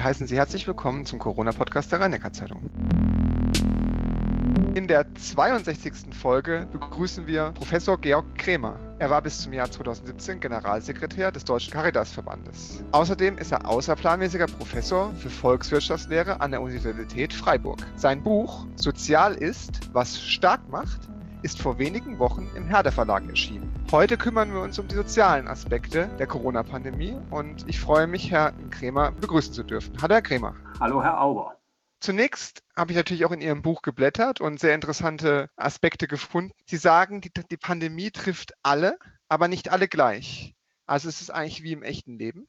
Wir 0.00 0.06
heißen 0.06 0.26
Sie 0.26 0.36
herzlich 0.36 0.66
willkommen 0.66 1.04
zum 1.04 1.18
Corona-Podcast 1.18 1.92
der 1.92 2.00
rhein 2.00 2.18
zeitung 2.32 2.70
In 4.74 4.88
der 4.88 5.04
62. 5.14 6.14
Folge 6.18 6.66
begrüßen 6.72 7.26
wir 7.26 7.52
Professor 7.52 8.00
Georg 8.00 8.24
Krämer. 8.34 8.80
Er 8.98 9.10
war 9.10 9.20
bis 9.20 9.42
zum 9.42 9.52
Jahr 9.52 9.70
2017 9.70 10.40
Generalsekretär 10.40 11.30
des 11.30 11.44
Deutschen 11.44 11.74
Caritas-Verbandes. 11.74 12.82
Außerdem 12.92 13.36
ist 13.36 13.52
er 13.52 13.68
außerplanmäßiger 13.68 14.46
Professor 14.46 15.12
für 15.16 15.28
Volkswirtschaftslehre 15.28 16.40
an 16.40 16.52
der 16.52 16.62
Universität 16.62 17.34
Freiburg. 17.34 17.80
Sein 17.96 18.22
Buch 18.22 18.64
Sozial 18.76 19.34
ist, 19.34 19.80
was 19.92 20.18
stark 20.18 20.66
macht, 20.70 21.10
ist 21.42 21.60
vor 21.60 21.78
wenigen 21.78 22.18
Wochen 22.18 22.48
im 22.56 22.66
Herder 22.66 22.90
Verlag 22.90 23.28
erschienen. 23.28 23.69
Heute 23.92 24.16
kümmern 24.16 24.52
wir 24.52 24.60
uns 24.60 24.78
um 24.78 24.86
die 24.86 24.94
sozialen 24.94 25.48
Aspekte 25.48 26.08
der 26.16 26.28
Corona-Pandemie 26.28 27.16
und 27.32 27.68
ich 27.68 27.80
freue 27.80 28.06
mich, 28.06 28.30
Herrn 28.30 28.70
Kremer 28.70 29.10
begrüßen 29.10 29.52
zu 29.52 29.64
dürfen. 29.64 29.96
Hallo, 30.00 30.14
Herr 30.14 30.22
Kremer. 30.22 30.54
Hallo, 30.78 31.02
Herr 31.02 31.20
Auber. 31.20 31.56
Zunächst 31.98 32.62
habe 32.76 32.92
ich 32.92 32.96
natürlich 32.96 33.24
auch 33.24 33.32
in 33.32 33.40
Ihrem 33.40 33.62
Buch 33.62 33.82
geblättert 33.82 34.40
und 34.40 34.60
sehr 34.60 34.76
interessante 34.76 35.50
Aspekte 35.56 36.06
gefunden. 36.06 36.52
Sie 36.66 36.76
sagen, 36.76 37.20
die, 37.20 37.32
die 37.32 37.56
Pandemie 37.56 38.12
trifft 38.12 38.52
alle, 38.62 38.96
aber 39.28 39.48
nicht 39.48 39.72
alle 39.72 39.88
gleich. 39.88 40.54
Also 40.86 41.08
es 41.08 41.20
ist 41.20 41.30
eigentlich 41.30 41.64
wie 41.64 41.72
im 41.72 41.82
echten 41.82 42.16
Leben. 42.16 42.46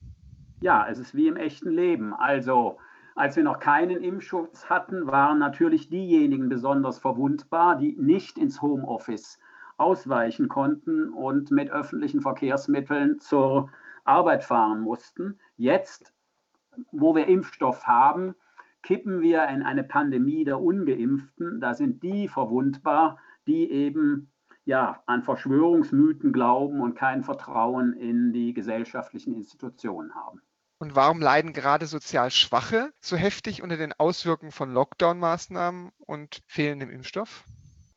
Ja, 0.61 0.87
es 0.87 0.99
ist 0.99 1.15
wie 1.15 1.27
im 1.27 1.37
echten 1.37 1.71
Leben. 1.71 2.13
Also 2.13 2.77
als 3.15 3.35
wir 3.35 3.43
noch 3.43 3.57
keinen 3.57 4.03
Impfschutz 4.03 4.69
hatten, 4.69 5.07
waren 5.07 5.39
natürlich 5.39 5.89
diejenigen 5.89 6.49
besonders 6.49 6.99
verwundbar, 6.99 7.77
die 7.77 7.95
nicht 7.97 8.37
ins 8.37 8.61
Homeoffice 8.61 9.39
ausweichen 9.81 10.47
konnten 10.47 11.09
und 11.09 11.51
mit 11.51 11.69
öffentlichen 11.71 12.21
Verkehrsmitteln 12.21 13.19
zur 13.19 13.69
Arbeit 14.03 14.43
fahren 14.43 14.81
mussten. 14.81 15.39
Jetzt, 15.57 16.13
wo 16.91 17.15
wir 17.15 17.27
Impfstoff 17.27 17.85
haben, 17.85 18.35
kippen 18.83 19.21
wir 19.21 19.47
in 19.47 19.63
eine 19.63 19.83
Pandemie 19.83 20.43
der 20.43 20.59
ungeimpften. 20.59 21.59
Da 21.59 21.73
sind 21.73 22.03
die 22.03 22.27
verwundbar, 22.27 23.19
die 23.47 23.69
eben 23.69 24.31
ja, 24.65 25.01
an 25.07 25.23
Verschwörungsmythen 25.23 26.31
glauben 26.31 26.81
und 26.81 26.95
kein 26.95 27.23
Vertrauen 27.23 27.93
in 27.93 28.31
die 28.31 28.53
gesellschaftlichen 28.53 29.33
Institutionen 29.33 30.13
haben. 30.13 30.41
Und 30.79 30.95
warum 30.95 31.21
leiden 31.21 31.53
gerade 31.53 31.85
sozial 31.85 32.31
Schwache 32.31 32.91
so 32.99 33.15
heftig 33.15 33.61
unter 33.61 33.77
den 33.77 33.93
Auswirkungen 33.93 34.51
von 34.51 34.73
Lockdown-Maßnahmen 34.73 35.91
und 35.99 36.41
fehlendem 36.47 36.89
Impfstoff? 36.89 37.43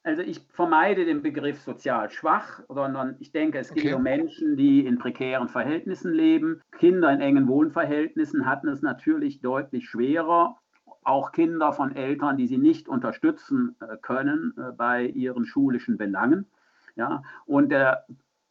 Also 0.04 0.20
ich 0.20 0.46
vermeide 0.50 1.06
den 1.06 1.22
Begriff 1.22 1.62
sozial 1.62 2.10
schwach, 2.10 2.60
sondern 2.68 3.16
ich 3.20 3.32
denke, 3.32 3.58
es 3.58 3.72
geht 3.72 3.86
okay. 3.86 3.94
um 3.94 4.02
Menschen, 4.02 4.54
die 4.54 4.84
in 4.84 4.98
prekären 4.98 5.48
Verhältnissen 5.48 6.12
leben. 6.12 6.60
Kinder 6.72 7.10
in 7.10 7.22
engen 7.22 7.48
Wohnverhältnissen 7.48 8.44
hatten 8.44 8.68
es 8.68 8.82
natürlich 8.82 9.40
deutlich 9.40 9.88
schwerer. 9.88 10.58
Auch 11.04 11.32
Kinder 11.32 11.72
von 11.72 11.96
Eltern, 11.96 12.36
die 12.36 12.46
sie 12.46 12.58
nicht 12.58 12.86
unterstützen 12.86 13.76
äh, 13.80 13.96
können 13.96 14.52
äh, 14.58 14.72
bei 14.72 15.06
ihren 15.06 15.46
schulischen 15.46 15.96
Belangen. 15.96 16.46
Ja, 16.96 17.22
und 17.46 17.70
der 17.70 18.04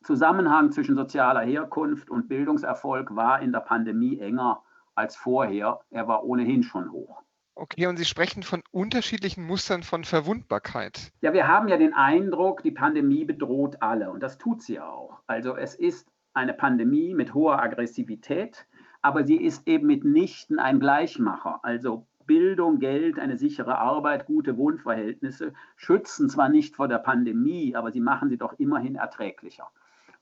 Zusammenhang 0.04 0.72
zwischen 0.72 0.96
sozialer 0.96 1.42
Herkunft 1.42 2.10
und 2.10 2.30
Bildungserfolg 2.30 3.16
war 3.16 3.42
in 3.42 3.52
der 3.52 3.60
Pandemie 3.60 4.20
enger 4.20 4.64
als 4.96 5.16
vorher. 5.16 5.82
Er 5.92 6.08
war 6.08 6.24
ohnehin 6.24 6.64
schon 6.64 6.92
hoch. 6.92 7.22
Okay, 7.56 7.86
und 7.86 7.98
Sie 7.98 8.06
sprechen 8.06 8.42
von 8.42 8.64
unterschiedlichen 8.72 9.46
Mustern 9.46 9.84
von 9.84 10.04
Verwundbarkeit. 10.04 11.12
Ja, 11.22 11.34
wir 11.34 11.48
haben 11.48 11.68
ja 11.68 11.78
den 11.78 11.94
Eindruck, 11.94 12.64
die 12.64 12.72
Pandemie 12.72 13.26
bedroht 13.26 13.78
alle 13.82 14.10
und 14.10 14.24
das 14.24 14.40
tut 14.40 14.64
sie 14.64 14.80
auch. 14.80 15.20
Also 15.28 15.56
es 15.56 15.76
ist 15.76 16.08
eine 16.34 16.54
Pandemie 16.54 17.14
mit 17.14 17.34
hoher 17.34 17.62
Aggressivität, 17.62 18.66
aber 19.04 19.24
sie 19.24 19.38
ist 19.38 19.68
eben 19.68 19.88
mitnichten 19.88 20.58
ein 20.58 20.80
Gleichmacher. 20.80 21.60
Also 21.64 22.08
Bildung, 22.26 22.80
Geld, 22.80 23.20
eine 23.20 23.38
sichere 23.38 23.78
Arbeit, 23.78 24.26
gute 24.26 24.58
Wohnverhältnisse 24.58 25.54
schützen 25.76 26.30
zwar 26.30 26.50
nicht 26.50 26.76
vor 26.76 26.88
der 26.88 27.00
Pandemie, 27.00 27.76
aber 27.76 27.92
sie 27.92 28.02
machen 28.02 28.30
sie 28.30 28.38
doch 28.38 28.54
immerhin 28.60 28.96
erträglicher. 28.96 29.70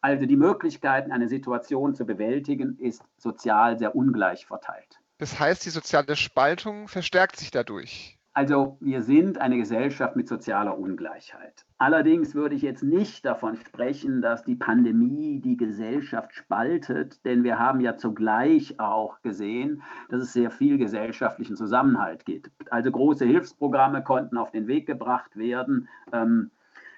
Also 0.01 0.25
die 0.25 0.35
Möglichkeiten, 0.35 1.11
eine 1.11 1.27
Situation 1.27 1.93
zu 1.93 2.05
bewältigen, 2.05 2.77
ist 2.79 3.03
sozial 3.17 3.77
sehr 3.77 3.95
ungleich 3.95 4.47
verteilt. 4.47 5.00
Das 5.21 5.39
heißt, 5.39 5.63
die 5.67 5.69
soziale 5.69 6.15
Spaltung 6.15 6.87
verstärkt 6.87 7.35
sich 7.37 7.51
dadurch. 7.51 8.17
Also 8.33 8.77
wir 8.79 9.03
sind 9.03 9.37
eine 9.37 9.57
Gesellschaft 9.57 10.15
mit 10.15 10.27
sozialer 10.27 10.79
Ungleichheit. 10.79 11.63
Allerdings 11.77 12.33
würde 12.33 12.55
ich 12.55 12.63
jetzt 12.63 12.81
nicht 12.81 13.23
davon 13.23 13.55
sprechen, 13.55 14.23
dass 14.23 14.43
die 14.43 14.55
Pandemie 14.55 15.39
die 15.39 15.57
Gesellschaft 15.57 16.33
spaltet, 16.33 17.23
denn 17.23 17.43
wir 17.43 17.59
haben 17.59 17.81
ja 17.81 17.97
zugleich 17.97 18.79
auch 18.79 19.21
gesehen, 19.21 19.83
dass 20.09 20.23
es 20.23 20.33
sehr 20.33 20.49
viel 20.49 20.79
gesellschaftlichen 20.79 21.55
Zusammenhalt 21.55 22.25
gibt. 22.25 22.49
Also 22.71 22.89
große 22.89 23.25
Hilfsprogramme 23.25 24.03
konnten 24.03 24.39
auf 24.39 24.49
den 24.49 24.65
Weg 24.65 24.87
gebracht 24.87 25.37
werden. 25.37 25.87
Ähm, 26.11 26.49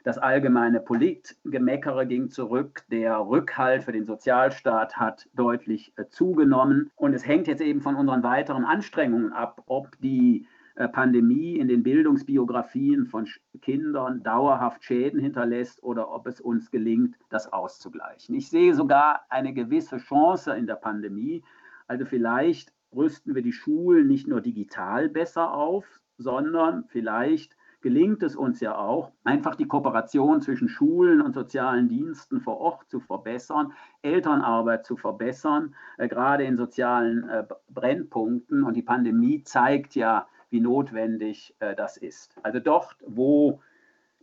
das 0.03 0.17
allgemeine 0.17 0.81
Politgemeckere 0.81 2.05
ging 2.05 2.29
zurück. 2.29 2.83
Der 2.91 3.19
Rückhalt 3.19 3.83
für 3.83 3.93
den 3.93 4.05
Sozialstaat 4.05 4.97
hat 4.97 5.27
deutlich 5.33 5.93
äh, 5.95 6.05
zugenommen. 6.09 6.91
Und 6.95 7.13
es 7.13 7.25
hängt 7.25 7.47
jetzt 7.47 7.61
eben 7.61 7.81
von 7.81 7.95
unseren 7.95 8.21
weiteren 8.21 8.65
Anstrengungen 8.65 9.31
ab, 9.31 9.63
ob 9.65 9.97
die 10.01 10.45
äh, 10.75 10.89
Pandemie 10.89 11.57
in 11.57 11.69
den 11.69 11.83
Bildungsbiografien 11.83 13.05
von 13.05 13.27
Kindern 13.61 14.23
dauerhaft 14.23 14.83
Schäden 14.83 15.19
hinterlässt 15.19 15.81
oder 15.83 16.11
ob 16.11 16.27
es 16.27 16.41
uns 16.41 16.69
gelingt, 16.69 17.15
das 17.29 17.51
auszugleichen. 17.53 18.35
Ich 18.35 18.49
sehe 18.49 18.73
sogar 18.73 19.25
eine 19.29 19.53
gewisse 19.53 19.97
Chance 19.97 20.53
in 20.53 20.67
der 20.67 20.75
Pandemie. 20.75 21.43
Also 21.87 22.05
vielleicht 22.05 22.73
rüsten 22.93 23.35
wir 23.35 23.41
die 23.41 23.53
Schulen 23.53 24.07
nicht 24.07 24.27
nur 24.27 24.41
digital 24.41 25.09
besser 25.09 25.53
auf, 25.53 25.85
sondern 26.17 26.85
vielleicht 26.87 27.55
gelingt 27.83 28.23
es 28.23 28.35
uns 28.35 28.61
ja 28.61 28.75
auch, 28.77 29.11
einfach 29.25 29.55
die 29.55 29.67
Kooperation 29.67 30.41
zwischen 30.41 30.69
Schulen 30.69 31.21
und 31.21 31.35
sozialen 31.35 31.89
Diensten 31.89 32.39
vor 32.39 32.59
Ort 32.59 32.89
zu 32.89 33.01
verbessern, 33.01 33.73
Elternarbeit 34.01 34.85
zu 34.85 34.95
verbessern, 34.95 35.75
äh, 35.97 36.07
gerade 36.07 36.45
in 36.45 36.55
sozialen 36.55 37.29
äh, 37.29 37.43
Brennpunkten. 37.69 38.63
Und 38.63 38.75
die 38.75 38.81
Pandemie 38.81 39.43
zeigt 39.43 39.95
ja, 39.95 40.27
wie 40.49 40.61
notwendig 40.61 41.55
äh, 41.59 41.75
das 41.75 41.97
ist. 41.97 42.37
Also 42.41 42.59
dort, 42.59 42.95
wo 43.05 43.59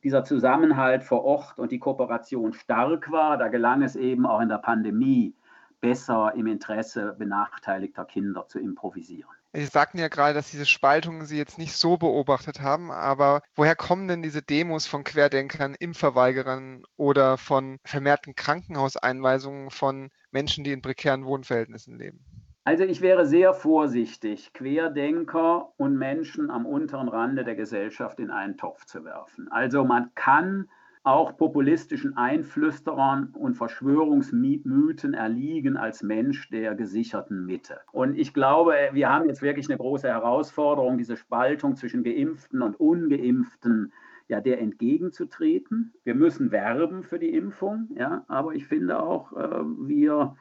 dieser 0.02 0.24
Zusammenhalt 0.24 1.04
vor 1.04 1.22
Ort 1.24 1.58
und 1.58 1.70
die 1.70 1.78
Kooperation 1.78 2.54
stark 2.54 3.12
war, 3.12 3.36
da 3.36 3.48
gelang 3.48 3.82
es 3.82 3.94
eben 3.94 4.24
auch 4.24 4.40
in 4.40 4.48
der 4.48 4.58
Pandemie 4.58 5.34
besser 5.80 6.32
im 6.36 6.46
Interesse 6.46 7.14
benachteiligter 7.18 8.04
Kinder 8.04 8.46
zu 8.46 8.58
improvisieren. 8.58 9.30
Sie 9.52 9.64
sagten 9.64 9.98
ja 9.98 10.08
gerade, 10.08 10.34
dass 10.34 10.50
diese 10.50 10.66
Spaltungen 10.66 11.26
Sie 11.26 11.36
jetzt 11.36 11.58
nicht 11.58 11.74
so 11.74 11.96
beobachtet 11.96 12.60
haben, 12.60 12.92
aber 12.92 13.42
woher 13.56 13.74
kommen 13.74 14.06
denn 14.06 14.22
diese 14.22 14.42
Demos 14.42 14.86
von 14.86 15.02
Querdenkern, 15.02 15.74
Impfverweigerern 15.74 16.84
oder 16.96 17.36
von 17.36 17.78
vermehrten 17.84 18.36
Krankenhauseinweisungen 18.36 19.70
von 19.70 20.10
Menschen, 20.30 20.62
die 20.62 20.72
in 20.72 20.82
prekären 20.82 21.24
Wohnverhältnissen 21.24 21.98
leben? 21.98 22.24
Also 22.64 22.84
ich 22.84 23.00
wäre 23.00 23.26
sehr 23.26 23.54
vorsichtig, 23.54 24.52
Querdenker 24.52 25.72
und 25.76 25.96
Menschen 25.96 26.50
am 26.50 26.66
unteren 26.66 27.08
Rande 27.08 27.42
der 27.42 27.56
Gesellschaft 27.56 28.20
in 28.20 28.30
einen 28.30 28.56
Topf 28.56 28.84
zu 28.84 29.04
werfen. 29.04 29.48
Also 29.50 29.84
man 29.84 30.14
kann 30.14 30.68
auch 31.02 31.36
populistischen 31.36 32.16
Einflüsterern 32.16 33.32
und 33.34 33.54
Verschwörungsmythen 33.54 35.14
erliegen 35.14 35.76
als 35.76 36.02
Mensch 36.02 36.50
der 36.50 36.74
gesicherten 36.74 37.46
Mitte. 37.46 37.80
Und 37.92 38.18
ich 38.18 38.34
glaube, 38.34 38.74
wir 38.92 39.08
haben 39.08 39.26
jetzt 39.26 39.40
wirklich 39.40 39.68
eine 39.68 39.78
große 39.78 40.08
Herausforderung, 40.08 40.98
diese 40.98 41.16
Spaltung 41.16 41.76
zwischen 41.76 42.04
geimpften 42.04 42.60
und 42.60 42.78
ungeimpften 42.78 43.92
ja, 44.28 44.40
der 44.40 44.60
entgegenzutreten. 44.60 45.92
Wir 46.04 46.14
müssen 46.14 46.52
werben 46.52 47.02
für 47.02 47.18
die 47.18 47.34
Impfung, 47.34 47.88
ja, 47.96 48.24
aber 48.28 48.54
ich 48.54 48.66
finde 48.66 49.02
auch, 49.02 49.32
äh, 49.32 49.64
wir 49.64 50.36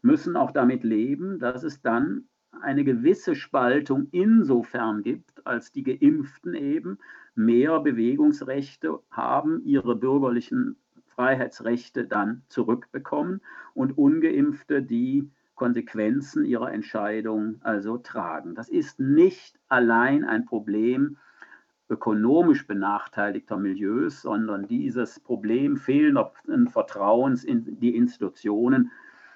müssen 0.00 0.36
auch 0.36 0.50
damit 0.50 0.82
leben, 0.82 1.38
dass 1.38 1.62
es 1.62 1.82
dann 1.82 2.28
eine 2.62 2.84
gewisse 2.84 3.34
Spaltung 3.34 4.08
insofern 4.12 5.02
gibt, 5.02 5.46
als 5.46 5.72
die 5.72 5.82
Geimpften 5.82 6.54
eben 6.54 6.98
mehr 7.34 7.80
Bewegungsrechte 7.80 9.00
haben, 9.10 9.62
ihre 9.64 9.96
bürgerlichen 9.96 10.76
Freiheitsrechte 11.06 12.04
dann 12.06 12.42
zurückbekommen 12.48 13.40
und 13.74 13.96
ungeimpfte 13.96 14.82
die 14.82 15.30
Konsequenzen 15.54 16.44
ihrer 16.44 16.72
Entscheidung 16.72 17.56
also 17.60 17.98
tragen. 17.98 18.54
Das 18.54 18.68
ist 18.68 18.98
nicht 18.98 19.58
allein 19.68 20.24
ein 20.24 20.44
Problem 20.44 21.16
ökonomisch 21.88 22.66
benachteiligter 22.66 23.56
Milieus, 23.56 24.22
sondern 24.22 24.66
dieses 24.66 25.20
Problem 25.20 25.76
fehlenden 25.76 26.68
Vertrauens 26.68 27.44
in 27.44 27.78
die 27.78 27.94
Institutionen, 27.94 28.90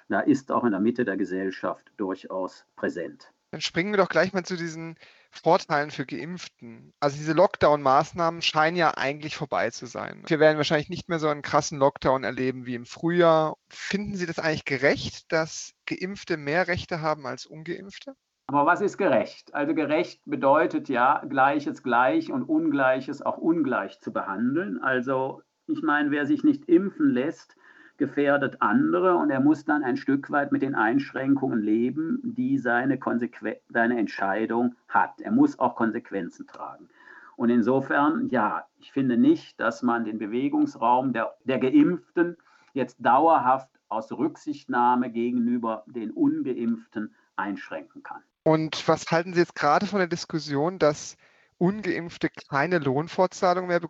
da 0.09 0.21
ist 0.21 0.51
auch 0.51 0.63
in 0.63 0.71
der 0.71 0.79
Mitte 0.79 1.05
der 1.05 1.17
Gesellschaft 1.17 1.91
durchaus 1.97 2.65
präsent. 2.75 3.31
Dann 3.51 3.61
springen 3.61 3.91
wir 3.91 3.97
doch 3.97 4.09
gleich 4.09 4.33
mal 4.33 4.43
zu 4.43 4.55
diesen 4.55 4.95
Vorteilen 5.31 5.91
für 5.91 6.05
Geimpften. 6.05 6.93
Also 6.99 7.17
diese 7.17 7.33
Lockdown-Maßnahmen 7.33 8.41
scheinen 8.41 8.77
ja 8.77 8.95
eigentlich 8.95 9.35
vorbei 9.35 9.69
zu 9.69 9.85
sein. 9.85 10.23
Wir 10.27 10.39
werden 10.39 10.57
wahrscheinlich 10.57 10.89
nicht 10.89 11.09
mehr 11.09 11.19
so 11.19 11.27
einen 11.27 11.41
krassen 11.41 11.79
Lockdown 11.79 12.23
erleben 12.23 12.65
wie 12.65 12.75
im 12.75 12.85
Frühjahr. 12.85 13.57
Finden 13.69 14.15
Sie 14.15 14.25
das 14.25 14.39
eigentlich 14.39 14.65
gerecht, 14.65 15.31
dass 15.31 15.73
Geimpfte 15.85 16.37
mehr 16.37 16.67
Rechte 16.67 17.01
haben 17.01 17.25
als 17.25 17.45
Ungeimpfte? 17.45 18.15
Aber 18.47 18.65
was 18.65 18.81
ist 18.81 18.97
gerecht? 18.97 19.53
Also 19.53 19.75
gerecht 19.75 20.21
bedeutet 20.25 20.89
ja, 20.89 21.23
Gleiches 21.29 21.83
gleich 21.83 22.31
und 22.31 22.43
Ungleiches 22.43 23.21
auch 23.21 23.37
ungleich 23.37 23.99
zu 23.99 24.11
behandeln. 24.11 24.79
Also 24.81 25.43
ich 25.67 25.83
meine, 25.83 26.09
wer 26.09 26.25
sich 26.25 26.43
nicht 26.43 26.65
impfen 26.65 27.11
lässt, 27.11 27.55
gefährdet 27.99 28.61
andere 28.61 29.15
und 29.15 29.29
er 29.29 29.39
muss 29.39 29.65
dann 29.65 29.83
ein 29.83 29.97
Stück 29.97 30.31
weit 30.31 30.51
mit 30.51 30.63
den 30.63 30.73
Einschränkungen 30.73 31.61
leben, 31.61 32.19
die 32.23 32.57
seine, 32.57 32.97
Konsequen 32.97 33.57
seine 33.69 33.99
Entscheidung 33.99 34.75
hat. 34.87 35.21
Er 35.21 35.31
muss 35.31 35.59
auch 35.59 35.75
Konsequenzen 35.75 36.47
tragen. 36.47 36.89
Und 37.35 37.49
insofern, 37.49 38.27
ja, 38.29 38.65
ich 38.79 38.91
finde 38.91 39.17
nicht, 39.17 39.59
dass 39.59 39.83
man 39.83 40.03
den 40.03 40.17
Bewegungsraum 40.17 41.13
der, 41.13 41.35
der 41.43 41.59
Geimpften 41.59 42.35
jetzt 42.73 42.97
dauerhaft 42.99 43.69
aus 43.87 44.11
Rücksichtnahme 44.11 45.09
gegenüber 45.09 45.83
den 45.87 46.11
Ungeimpften 46.11 47.13
einschränken 47.35 48.03
kann. 48.03 48.21
Und 48.43 48.87
was 48.87 49.09
halten 49.11 49.33
Sie 49.33 49.39
jetzt 49.39 49.55
gerade 49.55 49.85
von 49.85 49.99
der 49.99 50.07
Diskussion, 50.07 50.79
dass 50.79 51.17
Ungeimpfte 51.59 52.29
keine 52.49 52.79
Lohnfortzahlung 52.79 53.67
mehr 53.67 53.81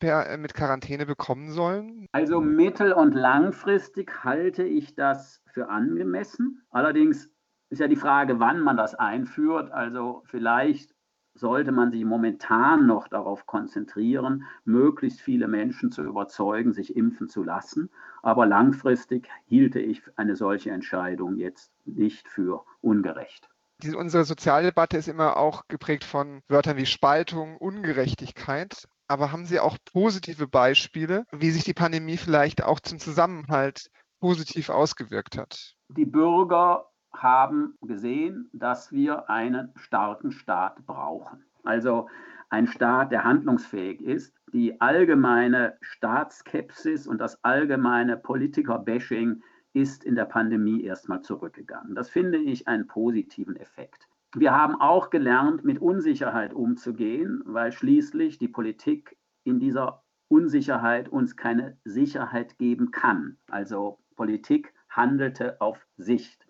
äh, 0.00 0.36
mit 0.38 0.54
Quarantäne 0.54 1.04
bekommen 1.04 1.50
sollen? 1.52 2.06
Also 2.12 2.40
mittel- 2.40 2.94
und 2.94 3.14
langfristig 3.14 4.24
halte 4.24 4.64
ich 4.64 4.94
das 4.94 5.42
für 5.52 5.68
angemessen. 5.68 6.62
Allerdings 6.70 7.30
ist 7.70 7.80
ja 7.80 7.88
die 7.88 7.96
Frage, 7.96 8.40
wann 8.40 8.60
man 8.60 8.78
das 8.78 8.94
einführt. 8.94 9.70
Also 9.70 10.22
vielleicht 10.24 10.94
sollte 11.34 11.70
man 11.70 11.92
sich 11.92 12.04
momentan 12.04 12.86
noch 12.86 13.08
darauf 13.08 13.46
konzentrieren, 13.46 14.44
möglichst 14.64 15.20
viele 15.20 15.48
Menschen 15.48 15.92
zu 15.92 16.02
überzeugen, 16.02 16.72
sich 16.72 16.96
impfen 16.96 17.28
zu 17.28 17.44
lassen. 17.44 17.90
Aber 18.22 18.46
langfristig 18.46 19.28
hielte 19.44 19.80
ich 19.80 20.02
eine 20.16 20.34
solche 20.34 20.70
Entscheidung 20.70 21.36
jetzt 21.36 21.72
nicht 21.84 22.26
für 22.26 22.64
ungerecht. 22.80 23.48
Die, 23.82 23.94
unsere 23.94 24.24
Sozialdebatte 24.24 24.96
ist 24.96 25.08
immer 25.08 25.36
auch 25.36 25.68
geprägt 25.68 26.04
von 26.04 26.42
Wörtern 26.48 26.76
wie 26.76 26.86
Spaltung, 26.86 27.56
Ungerechtigkeit. 27.56 28.88
Aber 29.06 29.30
haben 29.32 29.46
Sie 29.46 29.60
auch 29.60 29.78
positive 29.92 30.48
Beispiele, 30.48 31.24
wie 31.30 31.50
sich 31.50 31.64
die 31.64 31.74
Pandemie 31.74 32.16
vielleicht 32.16 32.62
auch 32.64 32.80
zum 32.80 32.98
Zusammenhalt 32.98 33.88
positiv 34.20 34.68
ausgewirkt 34.68 35.38
hat? 35.38 35.76
Die 35.88 36.04
Bürger 36.04 36.88
haben 37.12 37.74
gesehen, 37.80 38.50
dass 38.52 38.92
wir 38.92 39.30
einen 39.30 39.72
starken 39.76 40.32
Staat 40.32 40.84
brauchen. 40.84 41.44
Also 41.62 42.08
ein 42.50 42.66
Staat, 42.66 43.12
der 43.12 43.24
handlungsfähig 43.24 44.00
ist. 44.00 44.34
Die 44.52 44.80
allgemeine 44.80 45.76
Staatskepsis 45.80 47.06
und 47.06 47.18
das 47.18 47.42
allgemeine 47.44 48.16
Politiker-Bashing 48.16 49.42
ist 49.72 50.04
in 50.04 50.14
der 50.14 50.24
Pandemie 50.24 50.82
erstmal 50.82 51.20
zurückgegangen. 51.20 51.94
Das 51.94 52.10
finde 52.10 52.38
ich 52.38 52.66
einen 52.68 52.86
positiven 52.86 53.56
Effekt. 53.56 54.08
Wir 54.34 54.52
haben 54.52 54.80
auch 54.80 55.10
gelernt, 55.10 55.64
mit 55.64 55.80
Unsicherheit 55.80 56.52
umzugehen, 56.52 57.42
weil 57.46 57.72
schließlich 57.72 58.38
die 58.38 58.48
Politik 58.48 59.16
in 59.44 59.58
dieser 59.58 60.02
Unsicherheit 60.28 61.08
uns 61.08 61.36
keine 61.36 61.78
Sicherheit 61.84 62.58
geben 62.58 62.90
kann. 62.90 63.38
Also 63.48 63.98
Politik 64.16 64.74
handelte 64.90 65.60
auf 65.60 65.86
Sicht. 65.96 66.46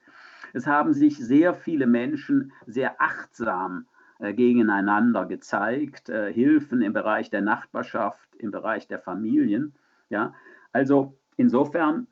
Es 0.53 0.67
haben 0.67 0.93
sich 0.93 1.19
sehr 1.19 1.55
viele 1.55 1.87
Menschen 1.87 2.53
sehr 2.67 3.01
achtsam 3.01 3.87
äh, 4.19 4.35
gegeneinander 4.35 5.27
gezeigt, 5.27 6.09
äh, 6.09 6.33
Hilfen 6.33 6.83
im 6.83 6.93
Bereich 6.93 7.31
der 7.31 7.43
Nachbarschaft, 7.43 8.35
im 8.37 8.51
Bereich 8.51 8.89
der 8.89 8.99
Familien. 8.99 9.77
Ja? 10.09 10.35
Also 10.73 11.17
insofern 11.37 12.09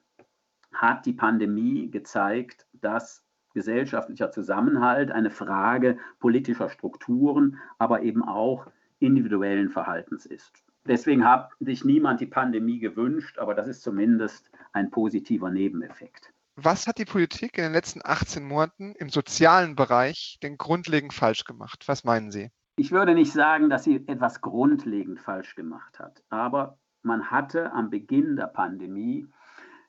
hat 0.77 1.07
die 1.07 1.13
Pandemie 1.13 1.91
gezeigt, 1.91 2.67
dass 2.73 3.25
gesellschaftlicher 3.55 4.31
Zusammenhalt 4.31 5.11
eine 5.11 5.31
Frage 5.31 5.99
politischer 6.21 6.69
Strukturen, 6.69 7.59
aber 7.79 8.03
eben 8.03 8.23
auch 8.23 8.67
individuellen 8.99 9.71
Verhaltens 9.71 10.27
ist. 10.27 10.63
Deswegen 10.87 11.25
hat 11.25 11.51
sich 11.59 11.85
niemand 11.85 12.21
die 12.21 12.27
Pandemie 12.27 12.79
gewünscht, 12.79 13.39
aber 13.39 13.55
das 13.55 13.67
ist 13.67 13.83
zumindest 13.83 14.51
ein 14.73 14.91
positiver 14.91 15.51
Nebeneffekt. 15.51 16.33
Was 16.55 16.87
hat 16.87 16.99
die 16.99 17.05
Politik 17.05 17.59
in 17.59 17.65
den 17.65 17.73
letzten 17.73 18.01
18 18.03 18.45
Monaten 18.45 18.95
im 18.95 19.11
sozialen 19.11 19.75
Bereich 19.75 20.39
denn 20.43 20.57
grundlegend 20.57 21.13
falsch 21.13 21.45
gemacht? 21.45 21.85
Was 21.87 22.05
meinen 22.05 22.31
Sie? 22.31 22.51
Ich 22.77 22.93
würde 22.93 23.15
nicht 23.15 23.33
sagen, 23.33 23.69
dass 23.71 23.85
sie 23.85 24.05
etwas 24.07 24.43
grundlegend 24.43 25.19
falsch 25.21 25.55
gemacht 25.55 25.99
hat, 25.99 26.23
aber 26.29 26.79
man 27.03 27.31
hatte 27.31 27.73
am 27.73 27.89
Beginn 27.89 28.37
der 28.37 28.49
Pandemie 28.49 29.27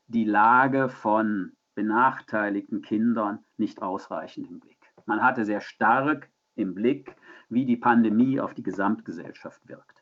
die 0.07 0.25
Lage 0.25 0.89
von 0.89 1.53
benachteiligten 1.75 2.81
Kindern 2.81 3.39
nicht 3.57 3.81
ausreichend 3.81 4.49
im 4.49 4.59
Blick. 4.59 4.77
Man 5.05 5.21
hatte 5.21 5.45
sehr 5.45 5.61
stark 5.61 6.29
im 6.55 6.73
Blick, 6.73 7.15
wie 7.49 7.65
die 7.65 7.77
Pandemie 7.77 8.39
auf 8.39 8.53
die 8.53 8.63
Gesamtgesellschaft 8.63 9.67
wirkt. 9.67 9.96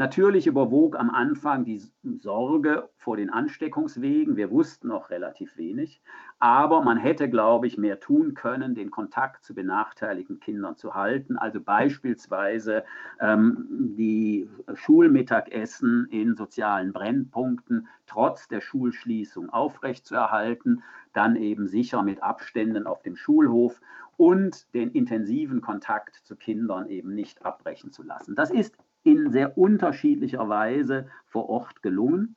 Natürlich 0.00 0.46
überwog 0.46 0.98
am 0.98 1.10
Anfang 1.10 1.66
die 1.66 1.82
Sorge 2.20 2.88
vor 2.96 3.18
den 3.18 3.28
Ansteckungswegen. 3.28 4.34
Wir 4.34 4.50
wussten 4.50 4.88
noch 4.88 5.10
relativ 5.10 5.58
wenig, 5.58 6.00
aber 6.38 6.80
man 6.80 6.96
hätte, 6.96 7.28
glaube 7.28 7.66
ich, 7.66 7.76
mehr 7.76 8.00
tun 8.00 8.32
können, 8.32 8.74
den 8.74 8.90
Kontakt 8.90 9.44
zu 9.44 9.54
benachteiligten 9.54 10.40
Kindern 10.40 10.78
zu 10.78 10.94
halten. 10.94 11.36
Also 11.36 11.60
beispielsweise 11.60 12.82
ähm, 13.20 13.66
die 13.98 14.48
Schulmittagessen 14.72 16.08
in 16.10 16.34
sozialen 16.34 16.94
Brennpunkten 16.94 17.86
trotz 18.06 18.48
der 18.48 18.62
Schulschließung 18.62 19.50
aufrechtzuerhalten, 19.50 20.82
dann 21.12 21.36
eben 21.36 21.68
sicher 21.68 22.02
mit 22.02 22.22
Abständen 22.22 22.86
auf 22.86 23.02
dem 23.02 23.16
Schulhof 23.16 23.82
und 24.16 24.72
den 24.72 24.92
intensiven 24.92 25.60
Kontakt 25.60 26.14
zu 26.24 26.36
Kindern 26.36 26.88
eben 26.88 27.14
nicht 27.14 27.44
abbrechen 27.44 27.92
zu 27.92 28.02
lassen. 28.02 28.34
Das 28.34 28.50
ist 28.50 28.78
in 29.02 29.30
sehr 29.30 29.56
unterschiedlicher 29.56 30.48
Weise 30.48 31.08
vor 31.26 31.48
Ort 31.48 31.82
gelungen. 31.82 32.36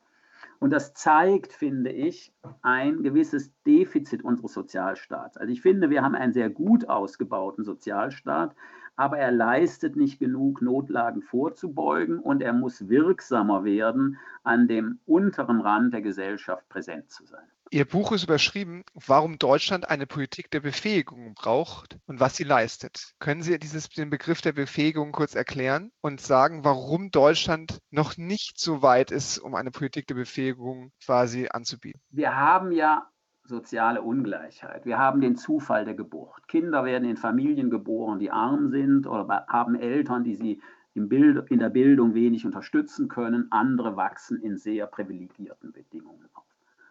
Und 0.60 0.71
das 0.71 0.94
zeigt, 0.94 1.51
finde 1.51 1.92
ich, 1.92 2.31
ein 2.62 3.04
gewisses 3.04 3.51
Defizit 3.65 4.24
unseres 4.24 4.54
Sozialstaats. 4.54 5.38
Also 5.38 5.51
ich 5.51 5.62
finde, 5.62 5.89
wir 5.89 6.04
haben 6.04 6.15
einen 6.15 6.33
sehr 6.33 6.50
gut 6.50 6.88
ausgebauten 6.88 7.65
Sozialstaat, 7.65 8.56
aber 8.95 9.18
er 9.18 9.31
leistet 9.31 9.95
nicht 9.95 10.19
genug, 10.19 10.62
Notlagen 10.62 11.21
vorzubeugen 11.21 12.19
und 12.19 12.42
er 12.42 12.54
muss 12.54 12.88
wirksamer 12.88 13.63
werden, 13.63 14.18
an 14.44 14.68
dem 14.68 15.00
unteren 15.06 15.62
Rand 15.62 15.94
der 15.94 16.01
Gesellschaft 16.01 16.69
präsent 16.69 17.10
zu 17.10 17.25
sein. 17.25 17.48
Ihr 17.73 17.85
Buch 17.85 18.11
ist 18.11 18.25
überschrieben, 18.25 18.83
warum 18.93 19.39
Deutschland 19.39 19.89
eine 19.89 20.05
Politik 20.05 20.51
der 20.51 20.59
Befähigung 20.59 21.33
braucht 21.33 21.97
und 22.05 22.19
was 22.19 22.35
sie 22.35 22.43
leistet. 22.43 23.15
Können 23.17 23.41
Sie 23.41 23.57
dieses, 23.57 23.89
den 23.89 24.12
Begriff 24.12 24.41
der 24.41 24.51
Befähigung 24.51 25.12
kurz 25.12 25.33
erklären 25.33 25.91
und 26.00 26.21
sagen, 26.21 26.63
warum 26.63 27.09
Deutschland 27.09 27.79
noch 27.89 28.15
nicht 28.15 28.59
so 28.59 28.83
weit 28.83 29.09
ist, 29.09 29.39
um 29.39 29.55
eine 29.55 29.71
Politik 29.71 30.05
der 30.05 30.13
Befähigung 30.13 30.91
quasi 31.03 31.48
anzubieten? 31.51 32.00
Wir 32.12 32.38
haben 32.38 32.71
ja 32.74 33.07
soziale 33.43 34.03
Ungleichheit. 34.03 34.86
Wir 34.86 35.00
haben 35.00 35.19
den 35.19 35.36
Zufall 35.36 35.83
der 35.83 35.95
Geburt. 35.95 36.48
Kinder 36.48 36.86
werden 36.86 37.09
in 37.09 37.17
Familien 37.17 37.71
geboren, 37.71 38.19
die 38.19 38.29
arm 38.29 38.69
sind 38.69 39.07
oder 39.07 39.48
haben 39.50 39.74
Eltern, 39.74 40.24
die 40.24 40.36
sie 40.36 40.62
in 40.93 41.09
der 41.09 41.69
Bildung 41.69 42.13
wenig 42.13 42.45
unterstützen 42.45 43.07
können. 43.07 43.51
Andere 43.51 43.95
wachsen 43.95 44.39
in 44.43 44.57
sehr 44.57 44.86
privilegierten 44.86 45.71
Bedingungen. 45.71 46.29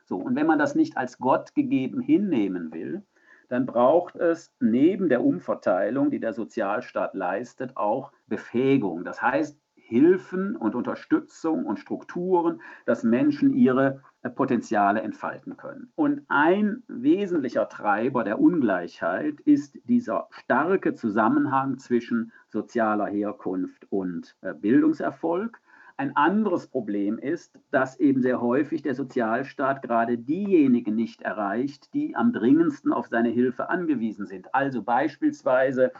So, 0.04 0.16
und 0.16 0.36
wenn 0.36 0.46
man 0.46 0.58
das 0.58 0.74
nicht 0.74 0.96
als 0.96 1.18
Gott 1.18 1.54
gegeben 1.54 2.00
hinnehmen 2.00 2.72
will, 2.72 3.02
dann 3.48 3.66
braucht 3.66 4.16
es 4.16 4.50
neben 4.60 5.08
der 5.08 5.22
Umverteilung, 5.22 6.10
die 6.10 6.20
der 6.20 6.32
Sozialstaat 6.32 7.14
leistet, 7.14 7.76
auch 7.76 8.12
Befähigung. 8.26 9.04
Das 9.04 9.20
heißt, 9.20 9.58
Hilfen 9.92 10.56
und 10.56 10.74
Unterstützung 10.74 11.66
und 11.66 11.78
Strukturen, 11.78 12.62
dass 12.86 13.04
Menschen 13.04 13.52
ihre 13.52 14.00
äh, 14.22 14.30
Potenziale 14.30 15.02
entfalten 15.02 15.58
können. 15.58 15.92
Und 15.96 16.22
ein 16.28 16.82
wesentlicher 16.88 17.68
Treiber 17.68 18.24
der 18.24 18.40
Ungleichheit 18.40 19.38
ist 19.40 19.78
dieser 19.84 20.28
starke 20.30 20.94
Zusammenhang 20.94 21.76
zwischen 21.76 22.32
sozialer 22.48 23.06
Herkunft 23.06 23.86
und 23.90 24.34
äh, 24.40 24.54
Bildungserfolg. 24.54 25.60
Ein 26.02 26.16
anderes 26.16 26.66
Problem 26.66 27.16
ist, 27.16 27.60
dass 27.70 28.00
eben 28.00 28.22
sehr 28.22 28.40
häufig 28.40 28.82
der 28.82 28.96
Sozialstaat 28.96 29.82
gerade 29.82 30.18
diejenigen 30.18 30.96
nicht 30.96 31.22
erreicht, 31.22 31.94
die 31.94 32.16
am 32.16 32.32
dringendsten 32.32 32.92
auf 32.92 33.06
seine 33.06 33.28
Hilfe 33.28 33.70
angewiesen 33.70 34.26
sind. 34.26 34.52
Also 34.52 34.82
beispielsweise 34.82 35.92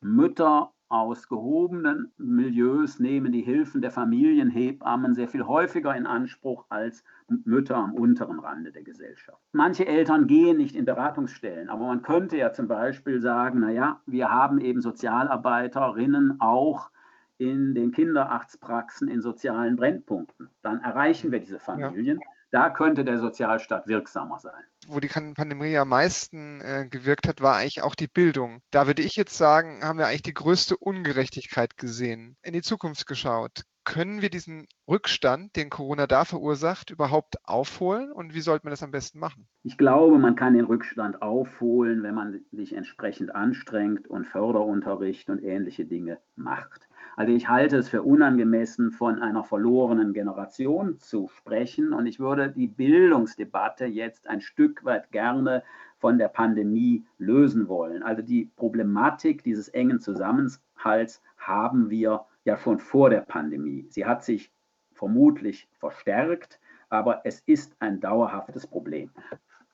Mütter 0.00 0.72
aus 0.88 1.28
gehobenen 1.28 2.10
Milieus 2.16 2.98
nehmen 3.00 3.32
die 3.32 3.42
Hilfen 3.42 3.82
der 3.82 3.90
Familienhebammen 3.90 5.12
sehr 5.12 5.28
viel 5.28 5.44
häufiger 5.46 5.94
in 5.94 6.06
Anspruch 6.06 6.64
als 6.70 7.04
Mütter 7.28 7.76
am 7.76 7.92
unteren 7.92 8.38
Rande 8.38 8.72
der 8.72 8.82
Gesellschaft. 8.82 9.42
Manche 9.52 9.86
Eltern 9.86 10.26
gehen 10.26 10.56
nicht 10.56 10.74
in 10.74 10.86
Beratungsstellen, 10.86 11.68
aber 11.68 11.86
man 11.86 12.00
könnte 12.00 12.38
ja 12.38 12.54
zum 12.54 12.66
Beispiel 12.66 13.20
sagen, 13.20 13.60
naja, 13.60 14.00
wir 14.06 14.30
haben 14.30 14.58
eben 14.58 14.80
Sozialarbeiterinnen 14.80 16.40
auch 16.40 16.88
in 17.38 17.74
den 17.74 17.92
Kinderarztpraxen 17.92 19.08
in 19.08 19.20
sozialen 19.20 19.76
Brennpunkten. 19.76 20.50
Dann 20.62 20.80
erreichen 20.80 21.32
wir 21.32 21.40
diese 21.40 21.58
Familien. 21.58 22.18
Ja. 22.18 22.26
Da 22.54 22.70
könnte 22.70 23.04
der 23.04 23.18
Sozialstaat 23.18 23.88
wirksamer 23.88 24.38
sein. 24.38 24.62
Wo 24.86 25.00
die 25.00 25.08
Pandemie 25.08 25.76
am 25.76 25.88
meisten 25.88 26.60
äh, 26.60 26.86
gewirkt 26.88 27.26
hat, 27.26 27.40
war 27.40 27.56
eigentlich 27.56 27.82
auch 27.82 27.96
die 27.96 28.06
Bildung. 28.06 28.60
Da 28.70 28.86
würde 28.86 29.02
ich 29.02 29.16
jetzt 29.16 29.36
sagen, 29.36 29.82
haben 29.82 29.98
wir 29.98 30.06
eigentlich 30.06 30.22
die 30.22 30.34
größte 30.34 30.76
Ungerechtigkeit 30.76 31.76
gesehen. 31.76 32.36
In 32.42 32.52
die 32.52 32.62
Zukunft 32.62 33.08
geschaut. 33.08 33.64
Können 33.82 34.22
wir 34.22 34.30
diesen 34.30 34.68
Rückstand, 34.88 35.56
den 35.56 35.68
Corona 35.68 36.06
da 36.06 36.24
verursacht, 36.24 36.90
überhaupt 36.90 37.36
aufholen 37.44 38.12
und 38.12 38.34
wie 38.34 38.40
sollte 38.40 38.64
man 38.64 38.70
das 38.70 38.84
am 38.84 38.92
besten 38.92 39.18
machen? 39.18 39.48
Ich 39.64 39.76
glaube, 39.76 40.18
man 40.18 40.36
kann 40.36 40.54
den 40.54 40.64
Rückstand 40.64 41.22
aufholen, 41.22 42.04
wenn 42.04 42.14
man 42.14 42.40
sich 42.52 42.72
entsprechend 42.74 43.34
anstrengt 43.34 44.06
und 44.06 44.26
Förderunterricht 44.26 45.28
und 45.28 45.42
ähnliche 45.42 45.84
Dinge 45.84 46.18
macht. 46.36 46.88
Also 47.16 47.32
ich 47.32 47.48
halte 47.48 47.76
es 47.76 47.88
für 47.88 48.02
unangemessen, 48.02 48.90
von 48.90 49.20
einer 49.22 49.44
verlorenen 49.44 50.12
Generation 50.12 50.98
zu 50.98 51.28
sprechen. 51.28 51.92
Und 51.92 52.06
ich 52.06 52.18
würde 52.18 52.50
die 52.50 52.66
Bildungsdebatte 52.66 53.86
jetzt 53.86 54.26
ein 54.26 54.40
Stück 54.40 54.84
weit 54.84 55.10
gerne 55.12 55.62
von 55.98 56.18
der 56.18 56.28
Pandemie 56.28 57.04
lösen 57.18 57.68
wollen. 57.68 58.02
Also 58.02 58.22
die 58.22 58.50
Problematik 58.56 59.42
dieses 59.44 59.68
engen 59.68 60.00
Zusammenhalts 60.00 61.22
haben 61.38 61.88
wir 61.88 62.24
ja 62.44 62.56
schon 62.56 62.78
vor 62.78 63.10
der 63.10 63.20
Pandemie. 63.20 63.86
Sie 63.88 64.04
hat 64.04 64.24
sich 64.24 64.52
vermutlich 64.92 65.68
verstärkt, 65.78 66.60
aber 66.88 67.22
es 67.24 67.40
ist 67.40 67.74
ein 67.80 68.00
dauerhaftes 68.00 68.66
Problem. 68.66 69.10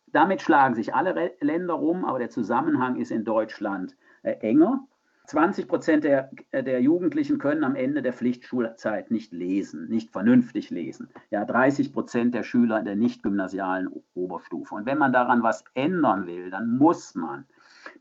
Damit 0.07 0.43
schlagen 0.43 0.75
sich 0.75 0.95
alle 0.95 1.33
Länder 1.41 1.75
rum, 1.75 2.05
aber 2.05 2.19
der 2.19 2.31
Zusammenhang 2.31 2.97
ist 2.97 3.11
in 3.11 3.25
Deutschland 3.25 3.97
äh, 4.23 4.33
enger. 4.41 4.87
20 5.31 5.69
Prozent 5.69 6.03
der, 6.03 6.29
der 6.53 6.83
Jugendlichen 6.83 7.39
können 7.39 7.63
am 7.63 7.77
Ende 7.77 8.03
der 8.03 8.13
Pflichtschulzeit 8.13 9.13
nicht 9.13 9.33
lesen, 9.33 9.89
nicht 9.89 10.11
vernünftig 10.11 10.71
lesen. 10.71 11.09
Ja, 11.31 11.45
30 11.45 11.93
Prozent 11.93 12.35
der 12.35 12.43
Schüler 12.43 12.81
in 12.81 12.85
der 12.85 12.97
nicht 12.97 13.23
gymnasialen 13.23 13.89
Oberstufe. 14.15 14.75
Und 14.75 14.87
wenn 14.87 14.99
man 14.99 15.13
daran 15.13 15.45
was 15.45 15.63
ändern 15.75 16.27
will, 16.27 16.51
dann 16.51 16.77
muss 16.77 17.15
man 17.15 17.45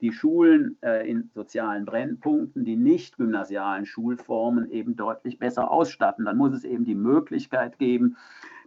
die 0.01 0.12
Schulen 0.12 0.77
äh, 0.81 1.07
in 1.07 1.29
sozialen 1.36 1.86
Brennpunkten, 1.86 2.65
die 2.65 2.77
nicht 2.77 3.17
gymnasialen 3.17 3.86
Schulformen 3.86 4.71
eben 4.71 4.95
deutlich 4.95 5.38
besser 5.38 5.69
ausstatten. 5.69 6.25
Dann 6.25 6.38
muss 6.38 6.53
es 6.53 6.63
eben 6.63 6.83
die 6.83 6.95
Möglichkeit 6.95 7.77
geben, 7.77 8.17